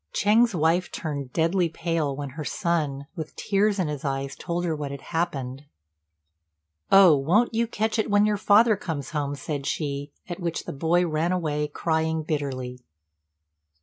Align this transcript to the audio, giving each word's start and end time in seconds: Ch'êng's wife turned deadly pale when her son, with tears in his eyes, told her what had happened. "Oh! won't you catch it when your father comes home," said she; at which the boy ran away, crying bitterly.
Ch'êng's 0.15 0.55
wife 0.55 0.91
turned 0.91 1.31
deadly 1.31 1.69
pale 1.69 2.15
when 2.15 2.29
her 2.29 2.43
son, 2.43 3.05
with 3.15 3.35
tears 3.35 3.77
in 3.77 3.87
his 3.87 4.03
eyes, 4.03 4.35
told 4.35 4.65
her 4.65 4.75
what 4.75 4.89
had 4.89 5.01
happened. 5.13 5.65
"Oh! 6.91 7.15
won't 7.15 7.53
you 7.53 7.67
catch 7.67 7.99
it 7.99 8.09
when 8.09 8.25
your 8.25 8.37
father 8.37 8.75
comes 8.75 9.11
home," 9.11 9.35
said 9.35 9.67
she; 9.67 10.11
at 10.27 10.39
which 10.39 10.63
the 10.65 10.73
boy 10.73 11.05
ran 11.05 11.31
away, 11.31 11.67
crying 11.67 12.23
bitterly. 12.23 12.79